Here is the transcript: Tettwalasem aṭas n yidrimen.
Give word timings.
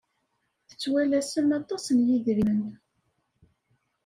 Tettwalasem 0.69 1.49
aṭas 1.59 1.85
n 1.91 1.97
yidrimen. 2.07 2.73